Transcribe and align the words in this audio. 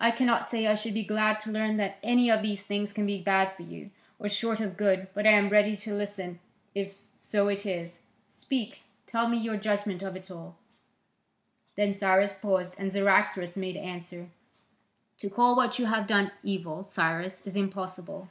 I 0.00 0.10
cannot 0.10 0.48
say 0.48 0.66
I 0.66 0.74
should 0.74 0.94
be 0.94 1.04
glad 1.04 1.38
to 1.42 1.52
learn 1.52 1.76
that 1.76 2.00
any 2.02 2.28
of 2.28 2.42
these 2.42 2.64
things 2.64 2.92
can 2.92 3.06
be 3.06 3.22
bad 3.22 3.54
for 3.54 3.62
you, 3.62 3.92
or 4.18 4.28
short 4.28 4.60
of 4.60 4.76
good, 4.76 5.06
but 5.14 5.28
I 5.28 5.30
am 5.30 5.48
ready 5.48 5.76
to 5.76 5.94
listen, 5.94 6.40
if 6.74 6.98
so 7.16 7.46
it 7.46 7.64
is. 7.64 8.00
Speak, 8.30 8.82
tell 9.06 9.28
me 9.28 9.36
your 9.38 9.56
judgment 9.56 10.02
of 10.02 10.16
it 10.16 10.28
all." 10.28 10.56
Then 11.76 11.94
Cyrus 11.94 12.34
paused, 12.34 12.80
and 12.80 12.90
Cyaxares 12.90 13.56
made 13.56 13.76
answer: 13.76 14.30
"To 15.18 15.30
call 15.30 15.54
what 15.54 15.78
you 15.78 15.86
have 15.86 16.08
done 16.08 16.32
evil, 16.42 16.82
Cyrus, 16.82 17.40
is 17.44 17.54
impossible. 17.54 18.28